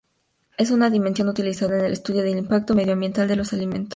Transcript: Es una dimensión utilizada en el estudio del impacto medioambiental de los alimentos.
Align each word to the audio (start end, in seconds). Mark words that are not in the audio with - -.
Es 0.57 0.71
una 0.71 0.89
dimensión 0.89 1.29
utilizada 1.29 1.77
en 1.77 1.85
el 1.85 1.91
estudio 1.93 2.23
del 2.23 2.39
impacto 2.39 2.73
medioambiental 2.73 3.27
de 3.27 3.35
los 3.35 3.53
alimentos. 3.53 3.89